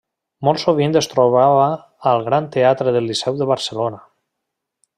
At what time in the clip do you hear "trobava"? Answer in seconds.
1.11-1.67